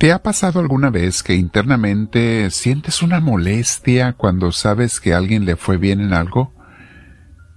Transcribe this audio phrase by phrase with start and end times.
[0.00, 5.56] ¿Te ha pasado alguna vez que internamente sientes una molestia cuando sabes que alguien le
[5.56, 6.54] fue bien en algo?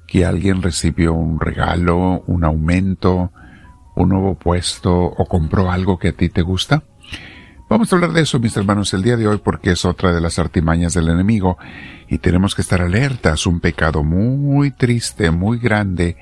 [0.08, 3.32] ¿Que alguien recibió un regalo, un aumento,
[3.96, 6.84] un nuevo puesto o compró algo que a ti te gusta?
[7.70, 10.20] Vamos a hablar de eso, mis hermanos, el día de hoy porque es otra de
[10.20, 11.58] las artimañas del enemigo
[12.10, 13.48] y tenemos que estar alertas.
[13.48, 16.18] Un pecado muy triste, muy grande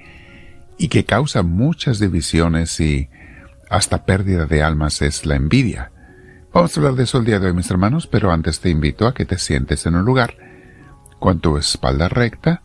[0.77, 3.09] y que causa muchas divisiones y
[3.71, 5.91] hasta pérdida de almas es la envidia.
[6.53, 9.07] Vamos a hablar de eso el día de hoy, mis hermanos, pero antes te invito
[9.07, 10.35] a que te sientes en un lugar
[11.17, 12.61] con tu espalda recta,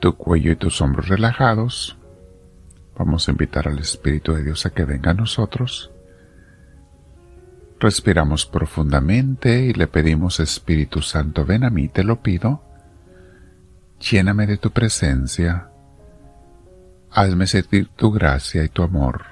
[0.00, 1.96] tu cuello y tus hombros relajados.
[2.96, 5.90] Vamos a invitar al Espíritu de Dios a que venga a nosotros.
[7.80, 12.62] Respiramos profundamente y le pedimos, Espíritu Santo, ven a mí, te lo pido.
[13.98, 15.70] Lléname de tu presencia.
[17.10, 19.31] Hazme sentir tu gracia y tu amor.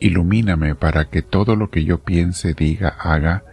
[0.00, 3.44] Ilumíname para que todo lo que yo piense, diga, haga,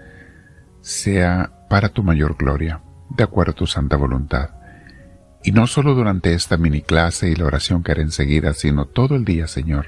[0.82, 4.52] sea para tu mayor gloria, de acuerdo a tu santa voluntad.
[5.44, 9.16] Y no solo durante esta mini clase y la oración que haré enseguida, sino todo
[9.16, 9.88] el día, Señor,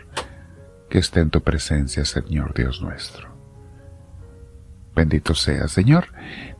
[0.89, 3.29] que esté en tu presencia, Señor Dios nuestro.
[4.95, 6.07] Bendito sea, Señor.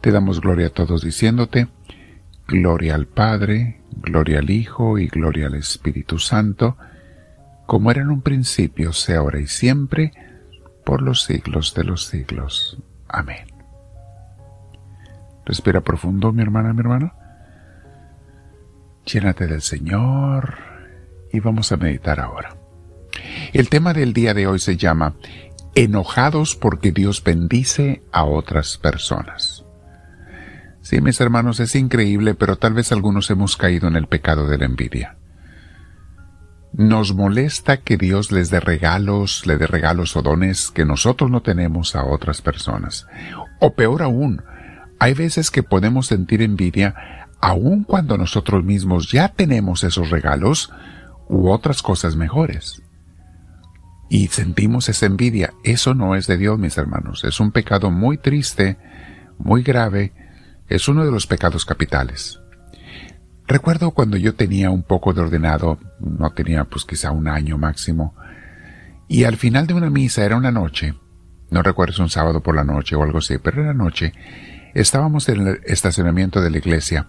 [0.02, 1.67] Te damos gloria a todos diciéndote,
[2.47, 6.77] gloria al Padre, gloria al Hijo y gloria al Espíritu Santo,
[7.70, 10.12] como era en un principio, sea ahora y siempre,
[10.84, 12.80] por los siglos de los siglos.
[13.08, 13.45] Amén.
[15.45, 17.14] Respira profundo, mi hermana, mi hermano.
[19.06, 20.56] Llénate del Señor
[21.31, 22.58] y vamos a meditar ahora.
[23.53, 25.14] El tema del día de hoy se llama
[25.76, 29.64] Enojados porque Dios bendice a otras personas.
[30.81, 34.58] Sí, mis hermanos, es increíble, pero tal vez algunos hemos caído en el pecado de
[34.58, 35.20] la envidia.
[36.72, 41.42] Nos molesta que Dios les dé regalos, le dé regalos o dones que nosotros no
[41.42, 43.08] tenemos a otras personas.
[43.59, 44.44] O peor aún,
[45.00, 46.95] hay veces que podemos sentir envidia
[47.42, 50.71] aun cuando nosotros mismos ya tenemos esos regalos
[51.27, 52.83] u otras cosas mejores.
[54.10, 55.54] Y sentimos esa envidia.
[55.64, 57.23] Eso no es de Dios, mis hermanos.
[57.23, 58.77] Es un pecado muy triste,
[59.38, 60.14] muy grave.
[60.67, 62.39] Es uno de los pecados capitales.
[63.49, 68.14] Recuerdo cuando yo tenía un poco de ordenado, no tenía pues quizá un año máximo,
[69.08, 70.93] y al final de una misa era una noche,
[71.49, 74.14] no recuerdo si un sábado por la noche o algo así, pero era noche,
[74.76, 77.08] estábamos en el estacionamiento de la iglesia,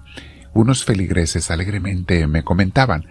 [0.55, 3.05] unos feligreses alegremente me comentaban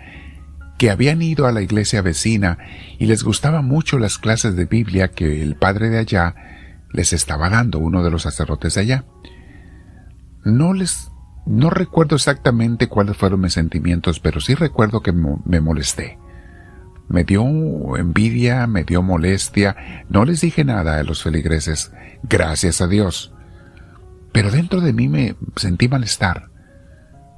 [0.80, 2.58] que habían ido a la iglesia vecina
[2.98, 6.34] y les gustaban mucho las clases de Biblia que el padre de allá
[6.92, 9.06] les estaba dando, uno de los sacerdotes de allá.
[10.44, 11.09] No les
[11.46, 16.20] no recuerdo exactamente cuáles fueron mis sentimientos, pero sí recuerdo que me molesté.
[17.10, 17.44] Me dio
[17.98, 20.06] envidia, me dio molestia.
[20.10, 21.92] No les dije nada a los feligreses,
[22.22, 23.34] gracias a Dios.
[24.32, 26.50] Pero dentro de mí me sentí malestar.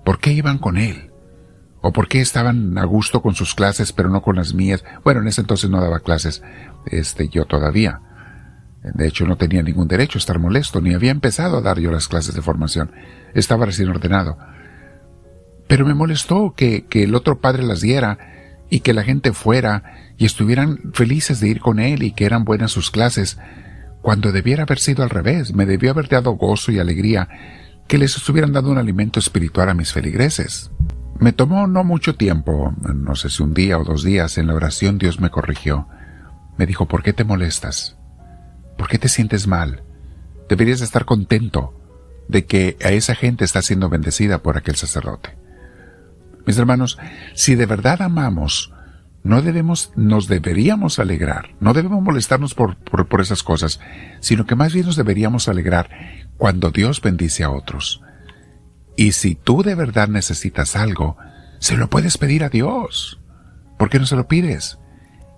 [0.03, 1.11] ¿Por qué iban con él?
[1.81, 4.83] ¿O por qué estaban a gusto con sus clases pero no con las mías?
[5.05, 6.43] Bueno, en ese entonces no daba clases,
[6.85, 8.01] este, yo todavía.
[8.83, 11.91] De hecho, no tenía ningún derecho a estar molesto, ni había empezado a dar yo
[11.91, 12.91] las clases de formación.
[13.33, 14.37] Estaba recién ordenado.
[15.67, 18.17] Pero me molestó que, que el otro padre las diera
[18.69, 22.43] y que la gente fuera y estuvieran felices de ir con él y que eran
[22.43, 23.37] buenas sus clases,
[24.01, 27.29] cuando debiera haber sido al revés, me debió haber dado gozo y alegría
[27.87, 30.71] que les estuvieran dando un alimento espiritual a mis feligreses.
[31.19, 34.55] Me tomó no mucho tiempo, no sé si un día o dos días, en la
[34.55, 35.87] oración Dios me corrigió.
[36.57, 37.97] Me dijo, ¿por qué te molestas?
[38.81, 39.83] ¿Por qué te sientes mal?
[40.49, 41.71] Deberías estar contento
[42.27, 45.37] de que a esa gente está siendo bendecida por aquel sacerdote.
[46.47, 46.97] Mis hermanos,
[47.35, 48.73] si de verdad amamos,
[49.21, 53.79] no debemos, nos deberíamos alegrar, no debemos molestarnos por, por, esas cosas,
[54.19, 55.91] sino que más bien nos deberíamos alegrar
[56.37, 58.01] cuando Dios bendice a otros.
[58.97, 61.17] Y si tú de verdad necesitas algo,
[61.59, 63.19] se lo puedes pedir a Dios.
[63.77, 64.79] ¿Por qué no se lo pides?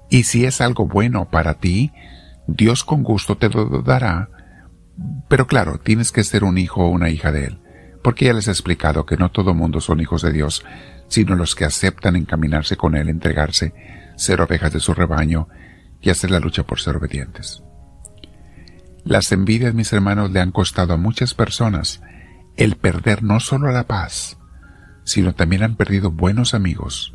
[0.09, 1.91] Y si es algo bueno para ti,
[2.47, 4.29] Dios con gusto te lo dará,
[5.27, 7.59] pero claro, tienes que ser un hijo o una hija de Él,
[8.03, 10.63] porque ya les he explicado que no todo mundo son hijos de Dios,
[11.07, 13.73] sino los que aceptan encaminarse con Él, entregarse,
[14.15, 15.47] ser ovejas de su rebaño
[16.01, 17.63] y hacer la lucha por ser obedientes.
[19.03, 22.01] Las envidias, mis hermanos, le han costado a muchas personas
[22.55, 24.37] el perder no solo la paz,
[25.03, 27.13] sino también han perdido buenos amigos,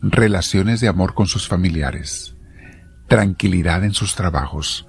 [0.00, 2.35] relaciones de amor con sus familiares,
[3.08, 4.86] tranquilidad en sus trabajos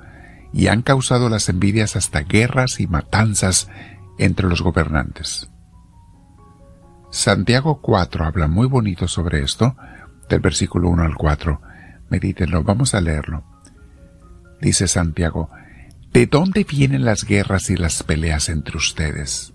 [0.54, 3.70] y han causado las envidias hasta guerras y matanzas
[4.18, 5.50] entre los gobernantes.
[7.12, 9.76] Santiago 4 habla muy bonito sobre esto,
[10.30, 11.62] del versículo 1 al 4.
[12.10, 13.44] Medítenlo, vamos a leerlo.
[14.62, 15.50] Dice Santiago,
[16.12, 19.54] ¿de dónde vienen las guerras y las peleas entre ustedes?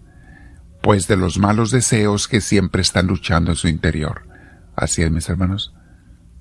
[0.83, 4.27] Pues de los malos deseos que siempre están luchando en su interior.
[4.75, 5.75] Así es, mis hermanos.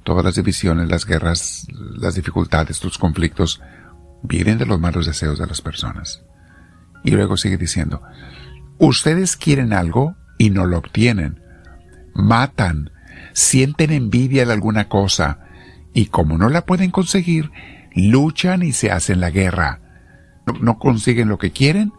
[0.04, 3.62] Todas las divisiones, las guerras, las dificultades, los conflictos,
[4.24, 6.24] vienen de los malos deseos de las personas.
[7.04, 8.02] Y luego sigue diciendo,
[8.78, 11.42] ustedes quieren algo y no lo obtienen.
[12.14, 12.92] Matan,
[13.34, 15.40] sienten envidia de alguna cosa,
[15.94, 17.52] y como no la pueden conseguir,
[17.94, 19.80] luchan y se hacen la guerra.
[20.62, 21.94] No, consiguen lo que quieren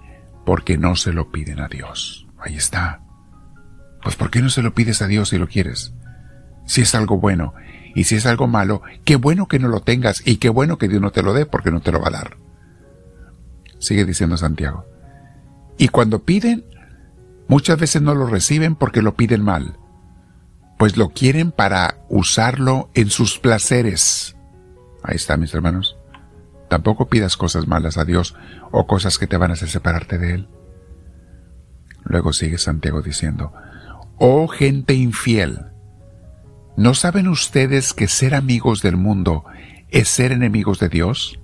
[0.45, 2.27] porque no se lo piden a Dios.
[2.41, 3.01] Ahí está.
[4.03, 5.95] Pues ¿por qué no se lo pides a Dios si lo quieres?
[6.67, 7.55] Si es algo bueno
[7.94, 10.89] y si es algo malo, qué bueno que no lo tengas y qué bueno que
[10.89, 12.37] Dios no te lo dé porque no te lo va a dar.
[13.79, 14.85] Sigue diciendo Santiago.
[15.79, 16.65] Y cuando piden,
[17.49, 19.77] muchas veces no lo reciben porque lo piden mal
[20.83, 24.35] pues lo quieren para usarlo en sus placeres.
[25.05, 25.97] Ahí está, mis hermanos.
[26.69, 28.35] Tampoco pidas cosas malas a Dios
[28.73, 30.49] o cosas que te van a hacer separarte de Él.
[32.03, 33.53] Luego sigue Santiago diciendo,
[34.19, 35.67] Oh gente infiel,
[36.77, 39.45] ¿no saben ustedes que ser amigos del mundo
[39.91, 41.39] es ser enemigos de Dios?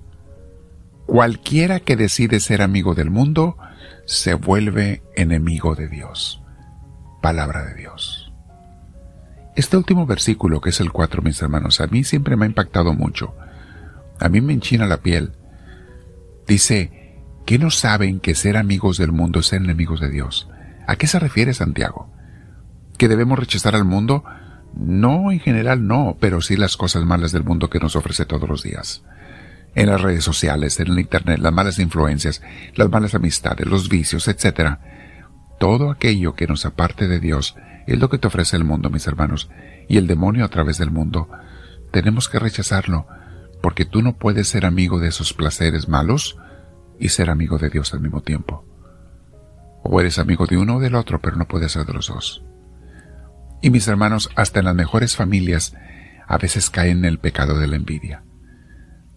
[1.05, 3.57] Cualquiera que decide ser amigo del mundo
[4.05, 6.41] se vuelve enemigo de Dios.
[7.21, 8.31] Palabra de Dios.
[9.55, 12.93] Este último versículo, que es el 4, mis hermanos, a mí siempre me ha impactado
[12.93, 13.35] mucho.
[14.19, 15.33] A mí me enchina la piel.
[16.47, 20.49] Dice, ¿qué no saben que ser amigos del mundo es ser enemigos de Dios?
[20.87, 22.09] ¿A qué se refiere Santiago?
[22.97, 24.23] ¿Que debemos rechazar al mundo?
[24.75, 28.47] No, en general no, pero sí las cosas malas del mundo que nos ofrece todos
[28.47, 29.03] los días.
[29.75, 32.41] En las redes sociales, en el Internet, las malas influencias,
[32.75, 34.77] las malas amistades, los vicios, etc.
[35.59, 37.55] Todo aquello que nos aparte de Dios
[37.87, 39.49] es lo que te ofrece el mundo, mis hermanos,
[39.87, 41.29] y el demonio a través del mundo.
[41.91, 43.07] Tenemos que rechazarlo,
[43.61, 46.37] porque tú no puedes ser amigo de esos placeres malos
[46.99, 48.65] y ser amigo de Dios al mismo tiempo.
[49.83, 52.43] O eres amigo de uno o del otro, pero no puedes ser de los dos.
[53.61, 55.75] Y mis hermanos, hasta en las mejores familias,
[56.27, 58.23] a veces caen en el pecado de la envidia.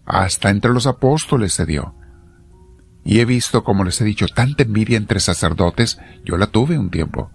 [0.05, 1.95] Hasta entre los apóstoles se dio.
[3.05, 6.89] Y he visto, como les he dicho, tanta envidia entre sacerdotes, yo la tuve un
[6.89, 7.31] tiempo,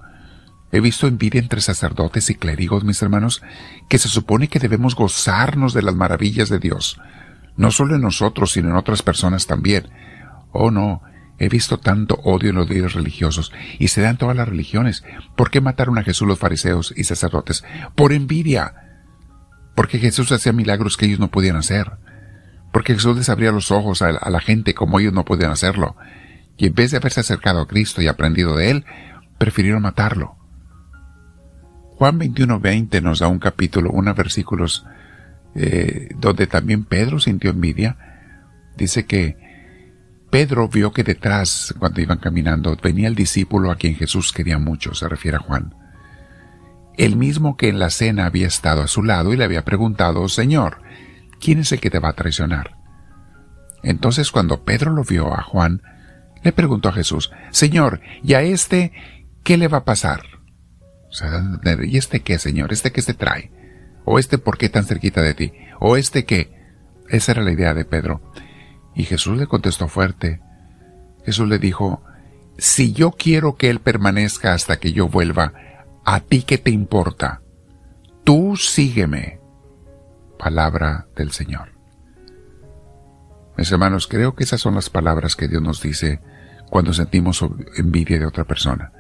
[0.70, 3.42] He visto envidia entre sacerdotes y clérigos, mis hermanos,
[3.88, 7.00] que se supone que debemos gozarnos de las maravillas de Dios,
[7.56, 9.88] no solo en nosotros, sino en otras personas también.
[10.52, 11.02] Oh no,
[11.38, 15.04] he visto tanto odio en los líderes religiosos, y se dan todas las religiones.
[15.36, 17.64] ¿Por qué mataron a Jesús los fariseos y sacerdotes?
[17.94, 18.74] Por envidia.
[19.74, 21.92] Porque Jesús hacía milagros que ellos no podían hacer.
[22.72, 25.96] Porque Jesús les abría los ojos a, la gente como ellos no podían hacerlo.
[26.56, 28.84] Y en vez de haberse acercado a Cristo y aprendido de Él,
[29.38, 30.36] prefirieron matarlo.
[31.96, 34.84] Juan 21:20 nos da un capítulo, unos versículos
[35.54, 37.96] eh, donde también Pedro sintió envidia.
[38.76, 39.47] Dice que
[40.30, 44.94] Pedro vio que detrás, cuando iban caminando, venía el discípulo a quien Jesús quería mucho,
[44.94, 45.74] se refiere a Juan.
[46.96, 50.28] El mismo que en la cena había estado a su lado y le había preguntado,
[50.28, 50.82] Señor,
[51.40, 52.76] ¿quién es el que te va a traicionar?
[53.82, 55.82] Entonces cuando Pedro lo vio a Juan,
[56.42, 58.92] le preguntó a Jesús, Señor, ¿y a este
[59.44, 60.22] qué le va a pasar?
[61.84, 62.72] ¿y este qué, Señor?
[62.72, 63.50] ¿Este qué se trae?
[64.04, 65.52] ¿O este por qué tan cerquita de ti?
[65.80, 66.52] ¿O este qué?
[67.08, 68.20] Esa era la idea de Pedro.
[68.98, 70.40] Y Jesús le contestó fuerte.
[71.24, 72.02] Jesús le dijo,
[72.58, 75.52] si yo quiero que Él permanezca hasta que yo vuelva,
[76.04, 77.40] ¿a ti qué te importa?
[78.24, 79.38] Tú sígueme.
[80.36, 81.70] Palabra del Señor.
[83.56, 86.20] Mis hermanos, creo que esas son las palabras que Dios nos dice
[86.68, 87.44] cuando sentimos
[87.76, 88.90] envidia de otra persona.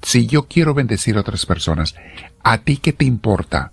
[0.00, 1.94] Si yo quiero bendecir a otras personas,
[2.42, 3.72] ¿a ti qué te importa?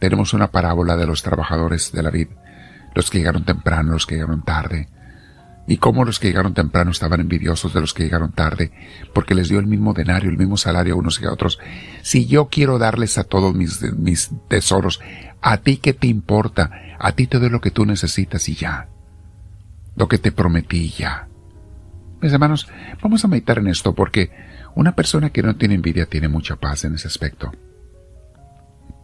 [0.00, 2.28] Tenemos una parábola de los trabajadores de la vid,
[2.96, 4.88] los que llegaron temprano, los que llegaron tarde,
[5.68, 8.72] y cómo los que llegaron temprano estaban envidiosos de los que llegaron tarde,
[9.12, 11.58] porque les dio el mismo denario, el mismo salario a unos que a otros.
[12.00, 15.00] Si yo quiero darles a todos mis, mis tesoros,
[15.42, 16.70] ¿a ti qué te importa?
[16.98, 18.88] A ti te doy lo que tú necesitas y ya.
[19.94, 21.28] Lo que te prometí ya.
[22.22, 22.66] Mis hermanos,
[23.02, 24.30] vamos a meditar en esto porque
[24.74, 27.52] una persona que no tiene envidia tiene mucha paz en ese aspecto.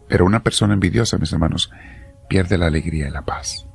[0.08, 1.70] Pero una persona envidiosa, mis hermanos,
[2.28, 3.66] pierde la alegría y la paz.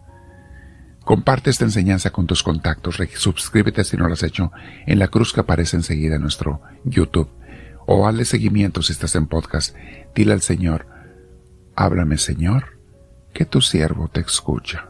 [1.07, 4.51] Comparte esta enseñanza con tus contactos, suscríbete si no lo has hecho
[4.85, 7.29] en la cruz que aparece enseguida en nuestro YouTube
[7.85, 9.73] o hazle seguimiento si estás en podcast.
[10.13, 10.85] Dile al Señor,
[11.77, 12.77] háblame Señor,
[13.33, 14.89] que tu siervo te escucha.